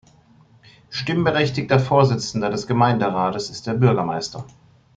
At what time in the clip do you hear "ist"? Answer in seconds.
3.51-3.67